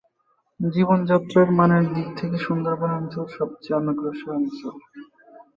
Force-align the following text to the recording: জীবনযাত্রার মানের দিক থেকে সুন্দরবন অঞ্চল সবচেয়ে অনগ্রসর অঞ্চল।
জীবনযাত্রার 0.59 1.47
মানের 1.57 1.85
দিক 1.93 2.07
থেকে 2.19 2.37
সুন্দরবন 2.37 2.91
অঞ্চল 2.99 3.25
সবচেয়ে 3.37 3.77
অনগ্রসর 3.79 4.31
অঞ্চল। 4.39 4.75